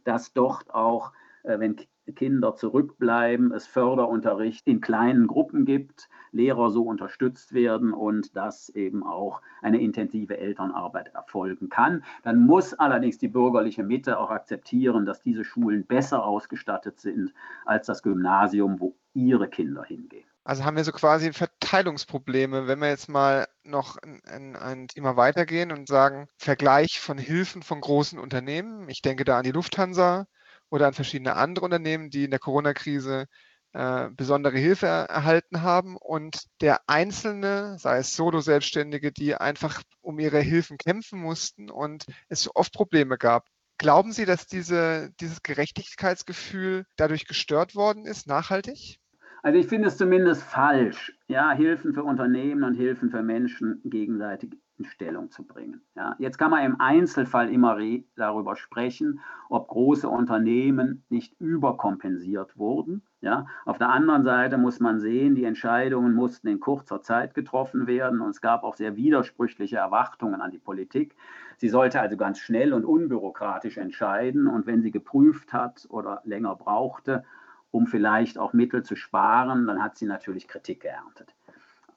dass 0.05 0.35
dort 0.35 0.73
auch, 0.73 1.11
äh, 1.11 1.22
wenn 1.45 1.77
Kinder 2.17 2.57
zurückbleiben, 2.57 3.53
es 3.53 3.67
Förderunterricht 3.67 4.67
in 4.67 4.81
kleinen 4.81 5.27
Gruppen 5.27 5.65
gibt, 5.65 6.09
Lehrer 6.33 6.71
so 6.71 6.83
unterstützt 6.83 7.53
werden 7.53 7.93
und 7.93 8.37
dass 8.37 8.69
eben 8.71 9.05
auch 9.07 9.41
eine 9.61 9.81
intensive 9.81 10.39
Elternarbeit 10.39 11.15
erfolgen 11.15 11.69
kann. 11.69 12.05
Dann 12.25 12.45
muss 12.45 12.75
allerdings 12.75 13.19
die 13.19 13.29
bürgerliche 13.29 13.85
Mitte 13.85 14.19
auch 14.19 14.31
akzeptieren, 14.31 15.07
dass 15.07 15.21
diese 15.21 15.45
Schulen 15.45 15.87
besser 15.87 16.25
ausgestattet 16.25 17.01
sind 17.01 17.33
als 17.65 17.87
das 17.87 18.03
Gymnasium, 18.03 18.81
wo 18.81 18.97
ihre 19.15 19.49
Kinder 19.49 19.85
hingehen. 19.85 20.25
Also 20.45 20.65
haben 20.65 20.77
wir 20.77 20.83
so 20.83 20.91
quasi 20.91 21.33
Verteilungsprobleme, 21.33 22.67
wenn 22.67 22.81
wir 22.81 22.89
jetzt 22.89 23.09
mal 23.09 23.47
noch 23.63 23.97
ein, 23.99 24.89
Thema 24.89 25.17
weitergehen 25.17 25.71
und 25.71 25.87
sagen, 25.87 26.29
Vergleich 26.37 26.99
von 26.99 27.17
Hilfen 27.17 27.63
von 27.63 27.81
großen 27.81 28.19
Unternehmen. 28.19 28.89
Ich 28.89 29.03
denke 29.03 29.23
da 29.23 29.39
an 29.39 29.45
die 29.45 29.53
Lufthansa, 29.53 30.27
oder 30.73 30.87
an 30.87 30.95
verschiedene 30.95 31.37
andere 31.37 31.67
Unternehmen, 31.67 32.09
die 32.09 32.25
in 32.25 32.31
der 32.31 32.41
Corona-Krise 32.41 33.27
äh, 33.75 34.09
besondere 34.17 34.57
Hilfe 34.57 34.87
erhalten 34.87 35.61
haben 35.61 35.99
und 35.99 36.47
der 36.63 36.81
Einzelne, 36.87 37.77
sei 37.79 37.99
es 37.99 38.17
Solo-Selbstständige, 38.17 39.13
die 39.13 39.35
einfach 39.35 39.83
um 40.01 40.19
ihre 40.19 40.41
Hilfen 40.41 40.79
kämpfen 40.79 41.21
mussten 41.21 41.71
und 41.71 42.07
es 42.31 42.49
oft 42.57 42.73
Probleme 42.73 43.19
gab. 43.19 43.47
Glauben 43.77 44.13
Sie, 44.13 44.25
dass 44.25 44.47
diese, 44.47 45.11
dieses 45.21 45.43
Gerechtigkeitsgefühl 45.43 46.87
dadurch 46.97 47.27
gestört 47.27 47.75
worden 47.75 48.07
ist, 48.07 48.27
nachhaltig? 48.27 48.99
Also 49.43 49.59
ich 49.59 49.67
finde 49.67 49.89
es 49.89 49.99
zumindest 49.99 50.43
falsch, 50.43 51.13
ja, 51.27 51.53
Hilfen 51.53 51.93
für 51.93 52.05
Unternehmen 52.05 52.63
und 52.63 52.75
Hilfen 52.75 53.11
für 53.11 53.23
Menschen 53.23 53.83
gegenseitig 53.85 54.55
Stellung 54.85 55.31
zu 55.31 55.45
bringen. 55.45 55.83
Ja, 55.95 56.15
jetzt 56.19 56.39
kann 56.39 56.51
man 56.51 56.65
im 56.65 56.81
Einzelfall 56.81 57.51
immer 57.51 57.79
darüber 58.17 58.57
sprechen, 58.57 59.21
ob 59.49 59.69
große 59.69 60.09
Unternehmen 60.09 61.05
nicht 61.09 61.39
überkompensiert 61.41 62.57
wurden. 62.57 63.03
Ja, 63.21 63.47
auf 63.65 63.79
der 63.79 63.91
anderen 63.91 64.25
Seite 64.25 64.59
muss 64.59 64.81
man 64.81 64.99
sehen, 64.99 65.35
die 65.35 65.45
Entscheidungen 65.45 66.15
mussten 66.15 66.49
in 66.49 66.59
kurzer 66.59 67.03
Zeit 67.03 67.35
getroffen 67.35 67.87
werden 67.87 68.21
und 68.21 68.31
es 68.31 68.41
gab 68.41 68.65
auch 68.65 68.75
sehr 68.75 68.97
widersprüchliche 68.97 69.77
Erwartungen 69.77 70.41
an 70.41 70.51
die 70.51 70.59
Politik. 70.59 71.15
Sie 71.57 71.69
sollte 71.69 72.01
also 72.01 72.17
ganz 72.17 72.39
schnell 72.39 72.73
und 72.73 72.85
unbürokratisch 72.85 73.79
entscheiden 73.79 74.49
und 74.49 74.67
wenn 74.67 74.83
sie 74.83 74.91
geprüft 74.91 75.53
hat 75.53 75.87
oder 75.89 76.21
länger 76.25 76.57
brauchte, 76.57 77.25
um 77.71 77.87
vielleicht 77.87 78.39
auch 78.39 78.53
Mittel 78.53 78.83
zu 78.83 78.97
sparen, 78.97 79.67
dann 79.67 79.83
hat 79.83 79.97
sie 79.97 80.07
natürlich 80.07 80.49
Kritik 80.49 80.81
geerntet. 80.81 81.35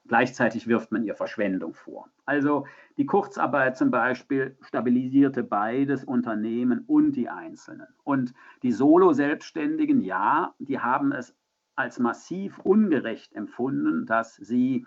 Gleichzeitig 0.07 0.67
wirft 0.67 0.91
man 0.91 1.03
ihr 1.03 1.15
Verschwendung 1.15 1.73
vor. 1.73 2.09
Also 2.25 2.65
die 2.97 3.07
Kurzarbeit 3.07 3.75
zum 3.75 3.89
Beispiel 3.89 4.55
stabilisierte 4.61 5.43
beides 5.43 6.03
Unternehmen 6.03 6.83
und 6.85 7.13
die 7.13 7.27
Einzelnen. 7.27 7.87
Und 8.03 8.33
die 8.61 8.71
Solo-Selbstständigen, 8.71 10.01
ja, 10.01 10.53
die 10.59 10.79
haben 10.79 11.11
es 11.11 11.35
als 11.75 11.99
massiv 11.99 12.59
ungerecht 12.59 13.33
empfunden, 13.33 14.05
dass 14.05 14.35
sie 14.35 14.85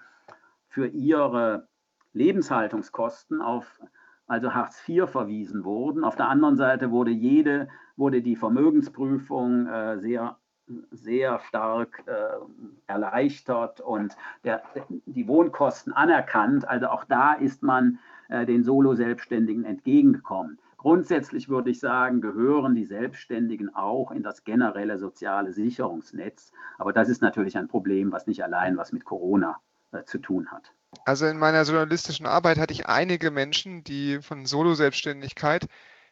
für 0.68 0.86
ihre 0.86 1.68
Lebenshaltungskosten 2.12 3.42
auf 3.42 3.80
also 4.28 4.54
Hartz 4.54 4.86
IV 4.86 5.08
verwiesen 5.08 5.64
wurden. 5.64 6.04
Auf 6.04 6.14
der 6.14 6.28
anderen 6.28 6.56
Seite 6.56 6.90
wurde 6.90 7.10
jede, 7.10 7.68
wurde 7.96 8.22
die 8.22 8.36
Vermögensprüfung 8.36 9.66
äh, 9.66 9.98
sehr 9.98 10.36
sehr 10.90 11.40
stark 11.40 12.02
äh, 12.06 12.12
erleichtert 12.86 13.80
und 13.80 14.16
der, 14.44 14.62
die 15.06 15.26
Wohnkosten 15.28 15.92
anerkannt. 15.92 16.68
Also 16.68 16.88
auch 16.88 17.04
da 17.04 17.34
ist 17.34 17.62
man 17.62 17.98
äh, 18.28 18.46
den 18.46 18.64
Solo-Selbstständigen 18.64 19.64
entgegengekommen. 19.64 20.58
Grundsätzlich 20.76 21.48
würde 21.48 21.70
ich 21.70 21.80
sagen, 21.80 22.20
gehören 22.20 22.74
die 22.74 22.84
Selbstständigen 22.84 23.74
auch 23.74 24.12
in 24.12 24.22
das 24.22 24.44
generelle 24.44 24.98
soziale 24.98 25.52
Sicherungsnetz. 25.52 26.52
Aber 26.78 26.92
das 26.92 27.08
ist 27.08 27.20
natürlich 27.20 27.58
ein 27.58 27.66
Problem, 27.66 28.12
was 28.12 28.26
nicht 28.26 28.44
allein 28.44 28.76
was 28.76 28.92
mit 28.92 29.04
Corona 29.04 29.60
äh, 29.92 30.04
zu 30.04 30.18
tun 30.18 30.50
hat. 30.50 30.72
Also 31.04 31.26
in 31.26 31.38
meiner 31.38 31.62
journalistischen 31.62 32.26
Arbeit 32.26 32.58
hatte 32.58 32.72
ich 32.72 32.86
einige 32.86 33.30
Menschen, 33.30 33.84
die 33.84 34.20
von 34.22 34.46
Solo-Selbstständigkeit 34.46 35.66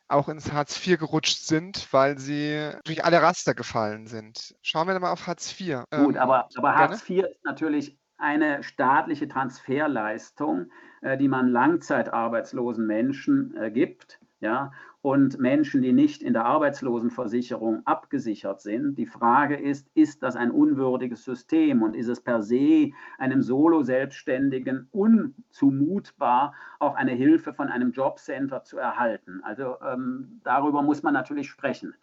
auch 0.08 0.28
ins 0.28 0.52
Hartz 0.52 0.86
IV 0.86 0.98
gerutscht 0.98 1.38
sind, 1.38 1.92
weil 1.92 2.18
sie 2.18 2.70
durch 2.84 3.04
alle 3.04 3.20
Raster 3.20 3.54
gefallen 3.54 4.06
sind. 4.06 4.54
Schauen 4.62 4.86
wir 4.86 4.98
mal 4.98 5.10
auf 5.10 5.26
Hartz 5.26 5.58
IV. 5.58 5.84
Gut, 5.90 6.14
ähm, 6.14 6.20
aber, 6.20 6.48
aber 6.56 6.74
Hartz 6.74 7.08
IV 7.08 7.24
ist 7.24 7.44
natürlich 7.44 7.98
eine 8.18 8.62
staatliche 8.62 9.28
Transferleistung, 9.28 10.70
äh, 11.02 11.18
die 11.18 11.28
man 11.28 11.48
langzeitarbeitslosen 11.48 12.86
Menschen 12.86 13.56
äh, 13.56 13.70
gibt. 13.70 14.20
Ja, 14.40 14.72
und 15.06 15.38
Menschen, 15.38 15.82
die 15.82 15.92
nicht 15.92 16.20
in 16.20 16.32
der 16.32 16.46
Arbeitslosenversicherung 16.46 17.86
abgesichert 17.86 18.60
sind. 18.60 18.96
Die 18.98 19.06
Frage 19.06 19.54
ist, 19.54 19.88
ist 19.94 20.24
das 20.24 20.34
ein 20.34 20.50
unwürdiges 20.50 21.22
System 21.22 21.84
und 21.84 21.94
ist 21.94 22.08
es 22.08 22.20
per 22.20 22.42
se 22.42 22.90
einem 23.16 23.40
Solo-Selbstständigen 23.40 24.88
unzumutbar, 24.90 26.54
auch 26.80 26.96
eine 26.96 27.12
Hilfe 27.12 27.54
von 27.54 27.68
einem 27.68 27.92
Jobcenter 27.92 28.64
zu 28.64 28.78
erhalten? 28.78 29.42
Also 29.44 29.76
ähm, 29.80 30.40
darüber 30.42 30.82
muss 30.82 31.04
man 31.04 31.14
natürlich 31.14 31.50
sprechen. 31.50 31.94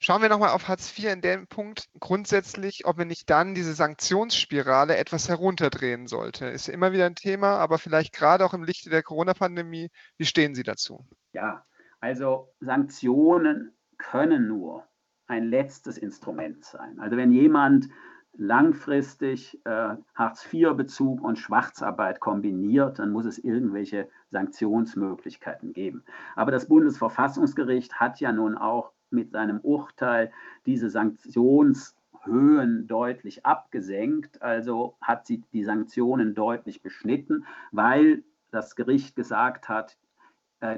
Schauen 0.00 0.20
wir 0.20 0.28
nochmal 0.28 0.50
auf 0.50 0.66
Hartz 0.66 0.98
IV 0.98 1.12
in 1.12 1.20
dem 1.20 1.46
Punkt 1.46 1.88
grundsätzlich, 2.00 2.86
ob 2.86 2.96
man 2.98 3.06
nicht 3.06 3.30
dann 3.30 3.54
diese 3.54 3.72
Sanktionsspirale 3.72 4.96
etwas 4.96 5.28
herunterdrehen 5.28 6.08
sollte. 6.08 6.46
Ist 6.46 6.68
immer 6.68 6.90
wieder 6.90 7.06
ein 7.06 7.14
Thema, 7.14 7.56
aber 7.58 7.78
vielleicht 7.78 8.12
gerade 8.12 8.44
auch 8.44 8.52
im 8.52 8.64
Lichte 8.64 8.90
der 8.90 9.04
Corona-Pandemie. 9.04 9.92
Wie 10.16 10.26
stehen 10.26 10.56
Sie 10.56 10.64
dazu? 10.64 11.06
Ja, 11.32 11.64
also 12.00 12.48
Sanktionen 12.60 13.72
können 13.98 14.48
nur 14.48 14.84
ein 15.26 15.44
letztes 15.44 15.98
Instrument 15.98 16.64
sein. 16.64 16.98
Also 17.00 17.16
wenn 17.16 17.32
jemand 17.32 17.88
langfristig 18.38 19.60
äh, 19.64 19.96
Hartz-IV-Bezug 20.14 21.20
und 21.20 21.38
Schwarzarbeit 21.38 22.20
kombiniert, 22.20 22.98
dann 23.00 23.10
muss 23.10 23.26
es 23.26 23.38
irgendwelche 23.38 24.08
Sanktionsmöglichkeiten 24.30 25.72
geben. 25.72 26.04
Aber 26.36 26.52
das 26.52 26.68
Bundesverfassungsgericht 26.68 27.94
hat 27.98 28.20
ja 28.20 28.32
nun 28.32 28.56
auch 28.56 28.92
mit 29.10 29.32
seinem 29.32 29.58
Urteil 29.60 30.30
diese 30.66 30.88
Sanktionshöhen 30.88 32.86
deutlich 32.86 33.44
abgesenkt, 33.44 34.40
also 34.40 34.96
hat 35.00 35.26
sie 35.26 35.42
die 35.52 35.64
Sanktionen 35.64 36.34
deutlich 36.34 36.82
beschnitten, 36.82 37.44
weil 37.72 38.22
das 38.50 38.76
Gericht 38.76 39.16
gesagt 39.16 39.68
hat, 39.68 39.98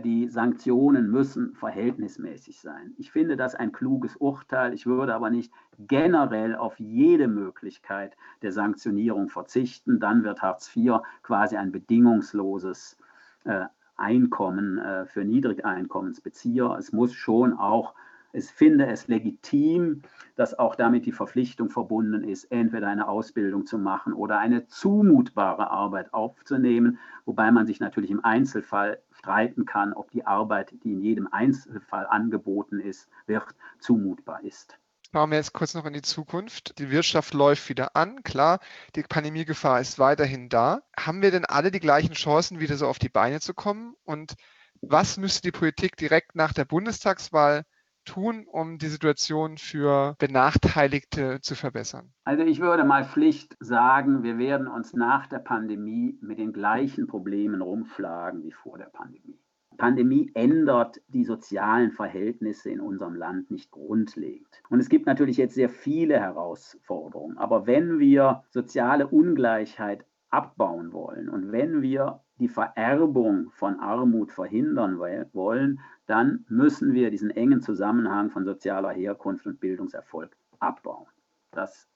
die 0.04 0.28
Sanktionen 0.28 1.10
müssen 1.10 1.54
verhältnismäßig 1.54 2.60
sein. 2.60 2.92
Ich 2.98 3.10
finde 3.12 3.36
das 3.36 3.54
ein 3.54 3.72
kluges 3.72 4.16
Urteil. 4.16 4.74
Ich 4.74 4.84
würde 4.84 5.14
aber 5.14 5.30
nicht 5.30 5.50
generell 5.78 6.54
auf 6.54 6.78
jede 6.78 7.28
Möglichkeit 7.28 8.14
der 8.42 8.52
Sanktionierung 8.52 9.30
verzichten. 9.30 9.98
Dann 9.98 10.22
wird 10.22 10.42
Hartz 10.42 10.74
IV 10.76 11.00
quasi 11.22 11.56
ein 11.56 11.72
bedingungsloses 11.72 12.98
äh, 13.44 13.64
Einkommen 13.96 14.78
äh, 14.78 15.06
für 15.06 15.24
Niedrigeinkommensbezieher. 15.24 16.76
Es 16.78 16.92
muss 16.92 17.14
schon 17.14 17.54
auch 17.54 17.94
Ich 18.32 18.46
finde 18.46 18.86
es 18.86 19.08
legitim, 19.08 20.02
dass 20.36 20.56
auch 20.56 20.76
damit 20.76 21.04
die 21.04 21.12
Verpflichtung 21.12 21.68
verbunden 21.68 22.22
ist, 22.22 22.44
entweder 22.44 22.88
eine 22.88 23.08
Ausbildung 23.08 23.66
zu 23.66 23.76
machen 23.76 24.12
oder 24.12 24.38
eine 24.38 24.68
zumutbare 24.68 25.70
Arbeit 25.70 26.14
aufzunehmen, 26.14 26.98
wobei 27.24 27.50
man 27.50 27.66
sich 27.66 27.80
natürlich 27.80 28.10
im 28.10 28.24
Einzelfall 28.24 29.02
streiten 29.10 29.66
kann, 29.66 29.92
ob 29.92 30.10
die 30.12 30.26
Arbeit, 30.26 30.72
die 30.84 30.92
in 30.92 31.00
jedem 31.00 31.26
Einzelfall 31.32 32.06
angeboten 32.06 32.78
ist, 32.78 33.08
wird, 33.26 33.46
zumutbar 33.80 34.44
ist. 34.44 34.78
Schauen 35.12 35.30
wir 35.30 35.38
jetzt 35.38 35.52
kurz 35.52 35.74
noch 35.74 35.86
in 35.86 35.92
die 35.92 36.02
Zukunft. 36.02 36.78
Die 36.78 36.90
Wirtschaft 36.90 37.34
läuft 37.34 37.68
wieder 37.68 37.96
an. 37.96 38.22
Klar, 38.22 38.60
die 38.94 39.02
Pandemiegefahr 39.02 39.80
ist 39.80 39.98
weiterhin 39.98 40.48
da. 40.48 40.82
Haben 40.96 41.20
wir 41.20 41.32
denn 41.32 41.44
alle 41.44 41.72
die 41.72 41.80
gleichen 41.80 42.14
Chancen, 42.14 42.60
wieder 42.60 42.76
so 42.76 42.86
auf 42.86 43.00
die 43.00 43.08
Beine 43.08 43.40
zu 43.40 43.52
kommen? 43.52 43.96
Und 44.04 44.34
was 44.82 45.16
müsste 45.16 45.42
die 45.42 45.50
Politik 45.50 45.96
direkt 45.96 46.36
nach 46.36 46.52
der 46.52 46.64
Bundestagswahl 46.64 47.64
tun, 48.04 48.46
um 48.46 48.78
die 48.78 48.88
Situation 48.88 49.58
für 49.58 50.14
Benachteiligte 50.18 51.40
zu 51.40 51.54
verbessern? 51.54 52.12
Also 52.24 52.42
ich 52.42 52.60
würde 52.60 52.84
mal 52.84 53.04
Pflicht 53.04 53.56
sagen, 53.60 54.22
wir 54.22 54.38
werden 54.38 54.66
uns 54.66 54.92
nach 54.94 55.26
der 55.26 55.38
Pandemie 55.38 56.18
mit 56.20 56.38
den 56.38 56.52
gleichen 56.52 57.06
Problemen 57.06 57.62
rumschlagen 57.62 58.42
wie 58.42 58.52
vor 58.52 58.78
der 58.78 58.86
Pandemie. 58.86 59.38
Pandemie 59.80 60.30
ändert 60.34 61.00
die 61.08 61.24
sozialen 61.24 61.90
Verhältnisse 61.90 62.68
in 62.68 62.80
unserem 62.80 63.14
Land 63.14 63.50
nicht 63.50 63.70
grundlegend. 63.70 64.62
Und 64.68 64.78
es 64.78 64.90
gibt 64.90 65.06
natürlich 65.06 65.38
jetzt 65.38 65.54
sehr 65.54 65.70
viele 65.70 66.20
Herausforderungen. 66.20 67.38
Aber 67.38 67.66
wenn 67.66 67.98
wir 67.98 68.44
soziale 68.50 69.06
Ungleichheit 69.06 70.04
abbauen 70.28 70.92
wollen 70.92 71.30
und 71.30 71.50
wenn 71.50 71.80
wir 71.80 72.20
die 72.40 72.48
Vererbung 72.48 73.50
von 73.50 73.78
Armut 73.78 74.32
verhindern 74.32 74.98
wollen, 74.98 75.80
dann 76.06 76.44
müssen 76.48 76.94
wir 76.94 77.10
diesen 77.10 77.30
engen 77.30 77.60
Zusammenhang 77.60 78.30
von 78.30 78.44
sozialer 78.44 78.90
Herkunft 78.90 79.46
und 79.46 79.60
Bildungserfolg 79.60 80.34
abbauen. 80.58 81.06
Das 81.52 81.86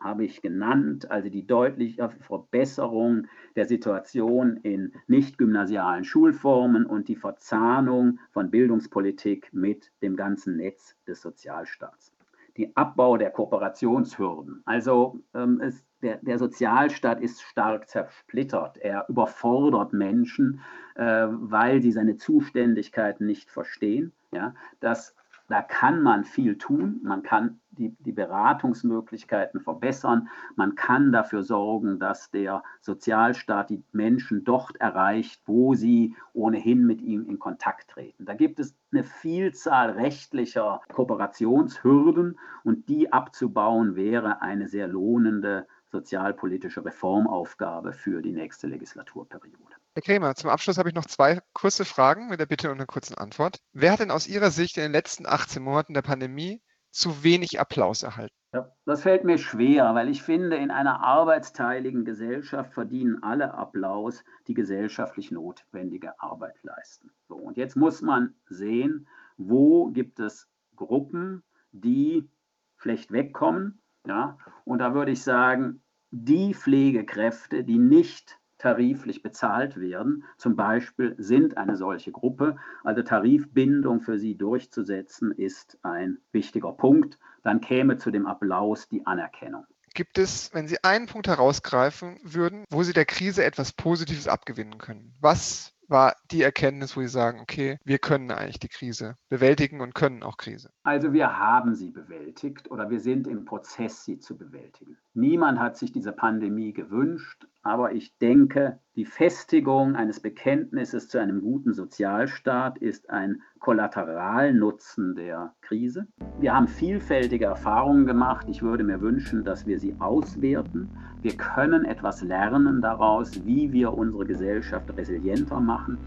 habe 0.00 0.24
ich 0.24 0.40
genannt, 0.40 1.10
also 1.10 1.28
die 1.28 1.46
deutliche 1.46 2.08
Verbesserung 2.08 3.26
der 3.54 3.66
Situation 3.66 4.56
in 4.56 4.94
nicht 5.06 5.36
gymnasialen 5.36 6.04
Schulformen 6.04 6.86
und 6.86 7.08
die 7.08 7.16
Verzahnung 7.16 8.18
von 8.30 8.50
Bildungspolitik 8.50 9.50
mit 9.52 9.92
dem 10.02 10.16
ganzen 10.16 10.56
Netz 10.56 10.96
des 11.06 11.20
Sozialstaats. 11.20 12.14
Die 12.56 12.74
Abbau 12.76 13.18
der 13.18 13.30
Kooperationshürden. 13.30 14.62
Also 14.64 15.20
ähm, 15.34 15.60
es 15.60 15.84
der, 16.02 16.16
der, 16.18 16.38
Sozialstaat 16.38 17.20
ist 17.20 17.42
stark 17.42 17.88
zersplittert. 17.88 18.78
Er 18.78 19.06
überfordert 19.08 19.92
Menschen, 19.92 20.60
äh, 20.94 21.26
weil 21.28 21.82
sie 21.82 21.92
seine 21.92 22.16
Zuständigkeiten 22.16 23.26
nicht 23.26 23.50
verstehen. 23.50 24.12
Ja, 24.32 24.54
das, 24.80 25.14
da 25.48 25.62
kann 25.62 26.02
man 26.02 26.24
viel 26.24 26.58
tun. 26.58 27.00
Man 27.02 27.22
kann 27.22 27.60
die, 27.70 27.96
die 28.00 28.12
Beratungsmöglichkeiten 28.12 29.60
verbessern. 29.60 30.28
Man 30.54 30.74
kann 30.74 31.12
dafür 31.12 31.42
sorgen, 31.42 31.98
dass 31.98 32.30
der 32.30 32.62
Sozialstaat 32.80 33.70
die 33.70 33.82
Menschen 33.92 34.44
dort 34.44 34.76
erreicht, 34.76 35.42
wo 35.46 35.74
sie 35.74 36.14
ohnehin 36.32 36.86
mit 36.86 37.00
ihm 37.00 37.26
in 37.26 37.38
Kontakt 37.38 37.90
treten. 37.90 38.26
Da 38.26 38.34
gibt 38.34 38.60
es 38.60 38.76
eine 38.92 39.02
Vielzahl 39.02 39.90
rechtlicher 39.90 40.82
Kooperationshürden 40.92 42.38
und 42.62 42.88
die 42.88 43.12
abzubauen 43.12 43.96
wäre 43.96 44.42
eine 44.42 44.68
sehr 44.68 44.86
lohnende 44.86 45.66
sozialpolitische 45.90 46.84
Reformaufgabe 46.84 47.92
für 47.92 48.22
die 48.22 48.32
nächste 48.32 48.66
Legislaturperiode. 48.66 49.74
Herr 49.94 50.02
Krämer, 50.02 50.34
zum 50.34 50.50
Abschluss 50.50 50.78
habe 50.78 50.88
ich 50.88 50.94
noch 50.94 51.06
zwei 51.06 51.40
kurze 51.52 51.84
Fragen 51.84 52.28
mit 52.28 52.40
der 52.40 52.46
Bitte 52.46 52.68
um 52.70 52.76
eine 52.76 52.86
kurze 52.86 53.18
Antwort. 53.18 53.58
Wer 53.72 53.92
hat 53.92 54.00
denn 54.00 54.10
aus 54.10 54.28
Ihrer 54.28 54.50
Sicht 54.50 54.76
in 54.76 54.84
den 54.84 54.92
letzten 54.92 55.26
18 55.26 55.62
Monaten 55.62 55.94
der 55.94 56.02
Pandemie 56.02 56.62
zu 56.90 57.24
wenig 57.24 57.60
Applaus 57.60 58.02
erhalten? 58.02 58.34
Ja, 58.52 58.72
das 58.84 59.02
fällt 59.02 59.24
mir 59.24 59.38
schwer, 59.38 59.94
weil 59.94 60.08
ich 60.08 60.22
finde, 60.22 60.56
in 60.56 60.72
einer 60.72 61.04
arbeitsteiligen 61.04 62.04
Gesellschaft 62.04 62.74
verdienen 62.74 63.22
alle 63.22 63.54
Applaus, 63.54 64.24
die 64.48 64.54
gesellschaftlich 64.54 65.30
notwendige 65.30 66.20
Arbeit 66.20 66.56
leisten. 66.62 67.12
So, 67.28 67.36
und 67.36 67.56
jetzt 67.56 67.76
muss 67.76 68.02
man 68.02 68.34
sehen, 68.46 69.06
wo 69.36 69.90
gibt 69.90 70.18
es 70.18 70.48
Gruppen, 70.74 71.44
die 71.70 72.28
schlecht 72.76 73.12
wegkommen 73.12 73.80
ja? 74.06 74.38
Und 74.64 74.78
da 74.78 74.94
würde 74.94 75.12
ich 75.12 75.22
sagen, 75.22 75.82
die 76.10 76.54
Pflegekräfte, 76.54 77.64
die 77.64 77.78
nicht 77.78 78.38
tariflich 78.58 79.22
bezahlt 79.22 79.80
werden, 79.80 80.24
zum 80.36 80.54
Beispiel, 80.54 81.14
sind 81.18 81.56
eine 81.56 81.76
solche 81.76 82.12
Gruppe. 82.12 82.56
Also 82.84 83.02
Tarifbindung 83.02 84.00
für 84.00 84.18
sie 84.18 84.36
durchzusetzen, 84.36 85.32
ist 85.32 85.78
ein 85.82 86.18
wichtiger 86.32 86.72
Punkt. 86.72 87.18
Dann 87.42 87.60
käme 87.60 87.96
zu 87.96 88.10
dem 88.10 88.26
Applaus 88.26 88.88
die 88.88 89.06
Anerkennung. 89.06 89.66
Gibt 89.94 90.18
es, 90.18 90.54
wenn 90.54 90.68
Sie 90.68 90.84
einen 90.84 91.06
Punkt 91.06 91.26
herausgreifen 91.26 92.20
würden, 92.22 92.64
wo 92.70 92.84
Sie 92.84 92.92
der 92.92 93.06
Krise 93.06 93.44
etwas 93.44 93.72
Positives 93.72 94.28
abgewinnen 94.28 94.78
können? 94.78 95.14
Was 95.20 95.74
war 95.90 96.16
die 96.30 96.42
Erkenntnis, 96.42 96.96
wo 96.96 97.00
Sie 97.00 97.08
sagen, 97.08 97.40
okay, 97.40 97.78
wir 97.84 97.98
können 97.98 98.30
eigentlich 98.30 98.60
die 98.60 98.68
Krise 98.68 99.16
bewältigen 99.28 99.80
und 99.80 99.94
können 99.94 100.22
auch 100.22 100.36
Krise? 100.36 100.70
Also 100.84 101.12
wir 101.12 101.38
haben 101.38 101.74
sie 101.74 101.90
bewältigt 101.90 102.70
oder 102.70 102.90
wir 102.90 103.00
sind 103.00 103.26
im 103.26 103.44
Prozess, 103.44 104.04
sie 104.04 104.18
zu 104.18 104.36
bewältigen. 104.36 104.96
Niemand 105.14 105.58
hat 105.58 105.76
sich 105.76 105.92
diese 105.92 106.12
Pandemie 106.12 106.72
gewünscht, 106.72 107.46
aber 107.62 107.92
ich 107.92 108.16
denke, 108.18 108.78
die 108.96 109.04
Festigung 109.04 109.94
eines 109.94 110.20
Bekenntnisses 110.20 111.08
zu 111.08 111.18
einem 111.18 111.42
guten 111.42 111.74
Sozialstaat 111.74 112.78
ist 112.78 113.10
ein 113.10 113.42
Kollateralnutzen 113.58 115.14
der 115.14 115.54
Krise. 115.60 116.06
Wir 116.38 116.54
haben 116.54 116.68
vielfältige 116.68 117.46
Erfahrungen 117.46 118.06
gemacht. 118.06 118.46
Ich 118.48 118.62
würde 118.62 118.84
mir 118.84 119.00
wünschen, 119.00 119.44
dass 119.44 119.66
wir 119.66 119.78
sie 119.78 119.94
auswerten. 119.98 120.88
Wir 121.20 121.36
können 121.36 121.84
etwas 121.84 122.22
lernen 122.22 122.80
daraus, 122.80 123.44
wie 123.44 123.72
wir 123.72 123.92
unsere 123.92 124.24
Gesellschaft 124.24 124.96
resilienter 124.96 125.60
machen. 125.60 125.98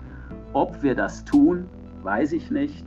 Ob 0.53 0.81
wir 0.81 0.95
das 0.95 1.23
tun, 1.23 1.67
weiß 2.01 2.33
ich 2.33 2.49
nicht. 2.49 2.85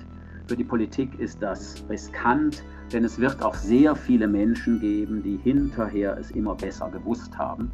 Für 0.49 0.57
die 0.57 0.65
Politik 0.65 1.19
ist 1.19 1.43
das 1.43 1.85
riskant, 1.89 2.65
denn 2.93 3.05
es 3.05 3.19
wird 3.19 3.43
auch 3.43 3.55
sehr 3.55 3.97
viele 3.97 4.29
Menschen 4.29 4.81
geben, 4.81 5.23
die 5.23 5.37
hinterher 5.37 6.17
es 6.19 6.31
immer 6.31 6.55
besser 6.55 6.89
gewusst 6.91 7.37
haben. 7.37 7.73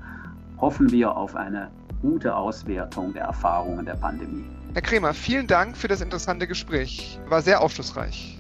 Hoffen 0.63 0.93
wir 0.93 1.17
auf 1.17 1.35
eine 1.35 1.73
gute 2.03 2.37
Auswertung 2.37 3.13
der 3.13 3.25
Erfahrungen 3.25 3.85
der 3.85 3.95
Pandemie. 3.95 4.45
Herr 4.75 4.83
Kremer, 4.83 5.13
vielen 5.13 5.49
Dank 5.49 5.77
für 5.77 5.89
das 5.89 6.01
interessante 6.01 6.47
Gespräch. 6.47 7.19
War 7.29 7.43
sehr 7.43 7.61
aufschlussreich. 7.61 8.39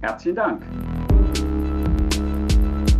Herzlichen 0.00 0.36
Dank. 0.36 0.62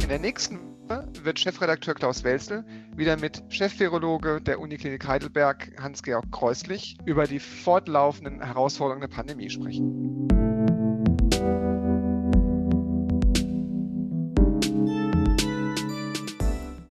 In 0.03 0.09
der 0.11 0.19
nächsten 0.19 0.59
Woche 0.87 1.09
wird 1.23 1.39
Chefredakteur 1.39 1.95
Klaus 1.95 2.25
Welzel 2.25 2.63
wieder 2.95 3.17
mit 3.17 3.43
Chefvirologe 3.49 4.43
der 4.43 4.61
Uniklinik 4.61 5.09
Heidelberg 5.09 5.73
Hans-Georg 5.81 6.31
Kreuslich 6.31 6.99
über 7.07 7.25
die 7.25 7.41
fortlaufenden 7.41 8.43
Herausforderungen 8.43 9.01
der 9.01 9.09
Pandemie 9.09 9.49
sprechen. 9.49 10.29